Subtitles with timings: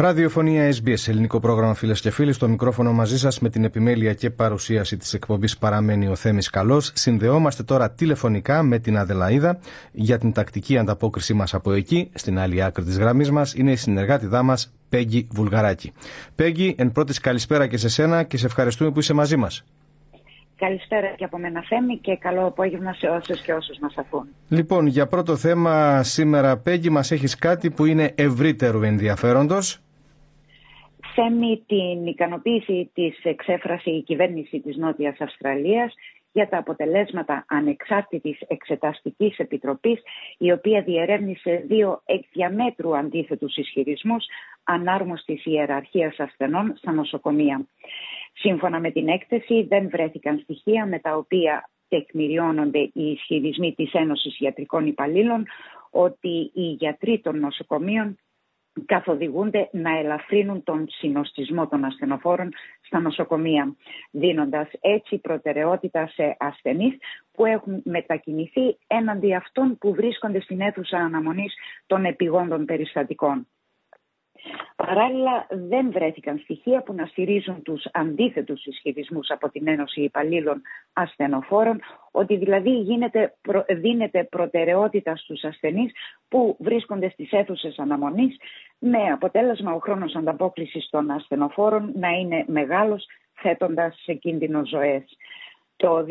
[0.00, 2.32] Ραδιοφωνία SBS, ελληνικό πρόγραμμα φίλες και φίλοι.
[2.32, 6.90] Στο μικρόφωνο μαζί σας με την επιμέλεια και παρουσίαση της εκπομπής παραμένει ο Θέμης Καλός.
[6.94, 9.58] Συνδεόμαστε τώρα τηλεφωνικά με την Αδελαίδα
[9.92, 12.10] για την τακτική ανταπόκρισή μας από εκεί.
[12.14, 15.92] Στην άλλη άκρη της γραμμής μας είναι η συνεργάτηδά μας Πέγγι Βουλγαράκη.
[16.34, 19.64] Πέγγι, εν πρώτης καλησπέρα και σε σένα και σε ευχαριστούμε που είσαι μαζί μας.
[20.56, 24.26] Καλησπέρα και από μένα Θέμη και καλό απόγευμα σε όσους και όσους μας ακούν.
[24.48, 29.80] Λοιπόν, για πρώτο θέμα σήμερα Πέγγι μας έχεις κάτι που είναι ευρύτερου ενδιαφέροντος
[31.20, 35.94] θέμει την ικανοποίηση της εξέφρασε η κυβέρνηση της Νότιας Αυστραλίας
[36.32, 40.02] για τα αποτελέσματα ανεξάρτητης εξεταστικής επιτροπής
[40.38, 44.24] η οποία διερεύνησε δύο εκ διαμέτρου αντίθετους ισχυρισμούς
[44.64, 47.66] ανάρμοστης ιεραρχίας ασθενών στα νοσοκομεία.
[48.32, 54.40] Σύμφωνα με την έκθεση δεν βρέθηκαν στοιχεία με τα οποία τεκμηριώνονται οι ισχυρισμοί της Ένωσης
[54.40, 55.46] Ιατρικών Υπαλλήλων
[55.90, 58.18] ότι οι γιατροί των νοσοκομείων
[58.86, 62.48] καθοδηγούνται να ελαφρύνουν τον συνοστισμό των ασθενοφόρων
[62.80, 63.76] στα νοσοκομεία,
[64.10, 66.96] δίνοντας έτσι προτεραιότητα σε ασθενείς
[67.32, 71.54] που έχουν μετακινηθεί έναντι αυτών που βρίσκονται στην αίθουσα αναμονής
[71.86, 73.46] των επιγόντων περιστατικών.
[74.76, 81.80] Παράλληλα, δεν βρέθηκαν στοιχεία που να στηρίζουν τους αντίθετους ισχυρισμούς από την Ένωση Υπαλλήλων Ασθενοφόρων,
[82.10, 83.34] ότι δηλαδή γίνεται,
[83.68, 85.92] δίνεται προτεραιότητα στους ασθενείς
[86.28, 88.36] που βρίσκονται στις αίθουσες αναμονής,
[88.78, 95.16] με αποτέλεσμα ο χρόνος ανταπόκρισης των ασθενοφόρων να είναι μεγάλος, θέτοντας σε κίνδυνο ζωές.
[95.78, 96.06] Το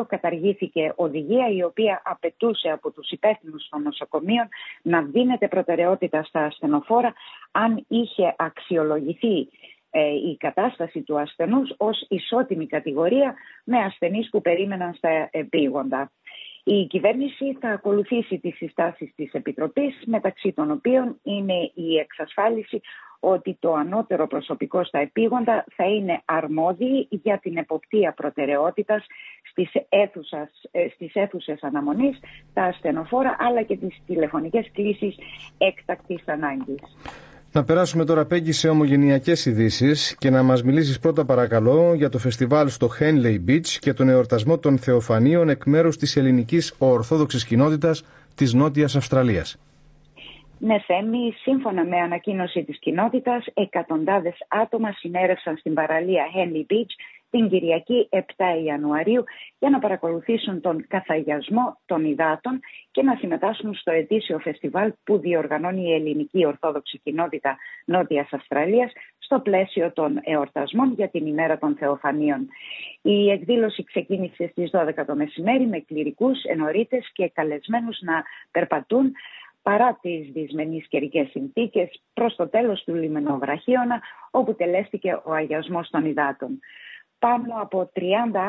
[0.00, 4.48] 2022 καταργήθηκε οδηγία η οποία απαιτούσε από τους υπεύθυνους των νοσοκομείων
[4.82, 7.14] να δίνεται προτεραιότητα στα ασθενοφόρα
[7.50, 9.48] αν είχε αξιολογηθεί
[9.90, 13.34] ε, η κατάσταση του ασθενούς ως ισότιμη κατηγορία
[13.64, 16.10] με ασθενείς που περίμεναν στα επίγοντα.
[16.68, 22.80] Η κυβέρνηση θα ακολουθήσει τις συστάσεις της Επιτροπής, μεταξύ των οποίων είναι η εξασφάλιση
[23.20, 29.06] ότι το ανώτερο προσωπικό στα επίγοντα θα είναι αρμόδιοι για την εποπτεία προτεραιότητας
[29.50, 30.48] στις, αίθουσες,
[30.94, 32.18] στις αίθουσες αναμονής,
[32.54, 35.16] τα ασθενοφόρα αλλά και τις τηλεφωνικές κλήσεις
[35.58, 36.82] έκτακτης ανάγκης.
[37.56, 42.18] Να περάσουμε τώρα πέγγι σε ομογενειακές ειδήσεις και να μας μιλήσεις πρώτα παρακαλώ για το
[42.18, 48.04] φεστιβάλ στο Henley Beach και τον εορτασμό των Θεοφανίων εκ μέρους της ελληνικής ορθόδοξης κοινότητας
[48.34, 49.58] της Νότιας Αυστραλίας.
[50.58, 56.92] Ναι, Θέμη, σύμφωνα με ανακοίνωση της κοινότητας, εκατοντάδες άτομα συνέρευσαν στην παραλία Henley Beach
[57.30, 58.18] την Κυριακή 7
[58.64, 59.24] Ιανουαρίου
[59.58, 62.60] για να παρακολουθήσουν τον καθαγιασμό των υδάτων
[62.90, 69.40] και να συμμετάσχουν στο ετήσιο φεστιβάλ που διοργανώνει η ελληνική ορθόδοξη κοινότητα Νότιας Αυστραλίας στο
[69.40, 72.48] πλαίσιο των εορτασμών για την ημέρα των Θεοφανίων.
[73.02, 79.12] Η εκδήλωση ξεκίνησε στις 12 το μεσημέρι με κληρικούς, ενορίτες και καλεσμένους να περπατούν
[79.62, 86.04] παρά τις δυσμενείς καιρικές συνθήκες προς το τέλος του λιμενοβραχίωνα όπου τελέστηκε ο αγιασμός των
[86.04, 86.60] υδάτων.
[87.18, 88.00] Πάνω από 30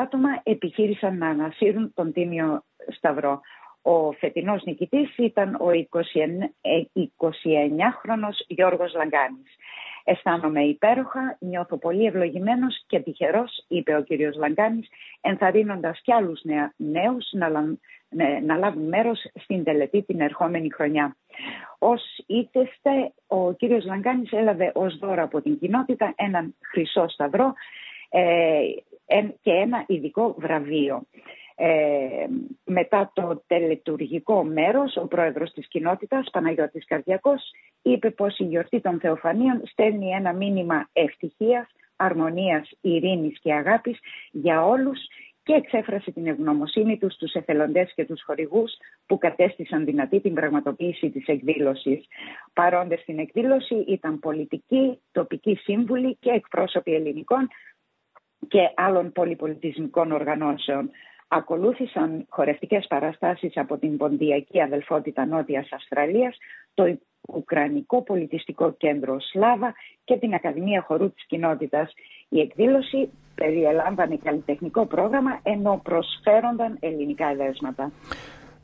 [0.00, 3.40] άτομα επιχείρησαν να ανασύρουν τον Τίμιο Σταυρό.
[3.82, 9.56] Ο φετινός νικητής ήταν ο 29χρονος ε, Γιώργος Λαγκάνης.
[10.04, 14.88] Αισθάνομαι υπέροχα, νιώθω πολύ ευλογημένος και τυχερός, είπε ο κύριος Λαγκάνης,
[15.20, 16.40] ενθαρρύνοντας κι άλλους
[16.76, 17.48] νέους να,
[18.08, 21.16] ναι, να λάβουν μέρος στην τελετή την ερχόμενη χρονιά.
[21.78, 27.52] Ως ήθεστε, ο κύριος Λαγκάνης έλαβε ως δώρο από την κοινότητα έναν χρυσό σταυρό ε,
[29.40, 31.02] και ένα ειδικό βραβείο.
[31.56, 32.26] Ε,
[32.64, 37.42] μετά το τελετουργικό μέρος, ο πρόεδρος της κοινότητας, Παναγιώτης Καρδιακός,
[37.82, 41.66] είπε πως η γιορτή των Θεοφανίων στέλνει ένα μήνυμα ευτυχίας,
[41.96, 43.98] αρμονίας, ειρήνης και αγάπης
[44.30, 44.98] για όλους
[45.42, 48.72] και εξέφρασε την ευγνωμοσύνη τους στους εθελοντές και τους χορηγούς
[49.06, 52.06] που κατέστησαν δυνατή την πραγματοποίηση της εκδήλωσης.
[52.52, 57.48] Παρόντες στην εκδήλωση ήταν πολιτικοί, τοπικοί σύμβουλοι και εκπρόσωποι ελληνικών
[58.48, 60.90] και άλλων πολυπολιτισμικών οργανώσεων.
[61.28, 66.36] Ακολούθησαν χορευτικές παραστάσεις από την Ποντιακή Αδελφότητα Νότιας Αυστραλίας,
[66.74, 66.98] το
[67.28, 71.92] Ουκρανικό Πολιτιστικό Κέντρο Σλάβα και την Ακαδημία Χορού της Κοινότητας.
[72.28, 77.92] Η εκδήλωση περιελάμβανε καλλιτεχνικό πρόγραμμα ενώ προσφέρονταν ελληνικά εδέσματα.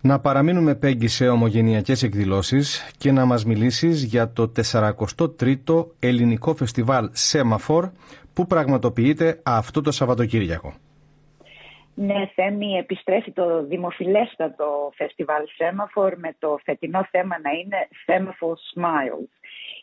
[0.00, 7.08] Να παραμείνουμε πέγγι σε ομογενειακές εκδηλώσεις και να μας μιλήσεις για το 43ο ελληνικό φεστιβάλ
[7.12, 7.88] Σέμαφορ
[8.32, 10.74] που πραγματοποιείται αυτό το Σαββατοκύριακο.
[12.00, 19.28] Ναι, Θέμη, επιστρέφει το δημοφιλέστατο φεστιβάλ Semaphore με το φετινό θέμα να είναι Semaphore Smiles.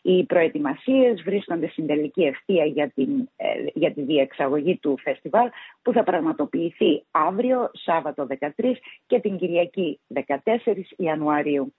[0.02, 5.48] Οι προετοιμασίες βρίσκονται στην τελική ευθεία για, την, ε, για τη διεξαγωγή του φεστιβάλ
[5.82, 11.72] που θα πραγματοποιηθεί αύριο, Σάββατο 13 και την Κυριακή 14 Ιανουαρίου.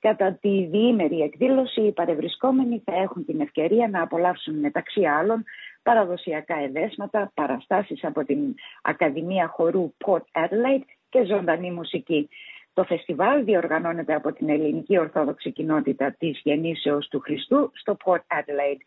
[0.00, 5.44] Κατά τη διήμερη εκδήλωση οι παρευρισκόμενοι θα έχουν την ευκαιρία να απολαύσουν μεταξύ άλλων
[5.82, 12.28] παραδοσιακά εδέσματα, παραστάσεις από την Ακαδημία Χορού Port Adelaide και ζωντανή μουσική.
[12.72, 18.80] Το φεστιβάλ διοργανώνεται από την ελληνική ορθόδοξη κοινότητα της γεννήσεως του Χριστού στο Port Adelaide.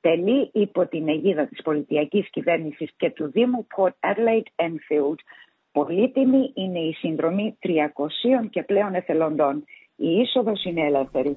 [0.00, 5.18] Τελεί υπό την αιγίδα της πολιτιακής κυβέρνησης και του Δήμου Port Adelaide Enfield.
[5.72, 9.64] Πολύτιμη είναι η συνδρομή 300 και πλέον εθελοντών.
[9.96, 11.36] Η είσοδος είναι ελεύθερη.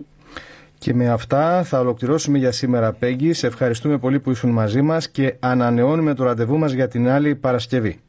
[0.77, 3.33] Και με αυτά θα ολοκληρώσουμε για σήμερα, Πέγγι.
[3.33, 7.35] Σε ευχαριστούμε πολύ που ήσουν μαζί μας και ανανεώνουμε το ραντεβού μας για την άλλη
[7.35, 8.00] Παρασκευή.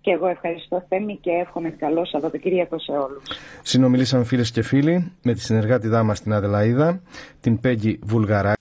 [0.00, 3.22] Και εγώ ευχαριστώ Θέμη και εύχομαι καλό Σαββατοκύριακο σε όλους.
[3.62, 7.00] Συνομιλήσαμε φίλες και φίλοι με τη συνεργάτη δάμα στην Αδελαίδα,
[7.40, 8.57] την Πέγγι Βουλγαρά.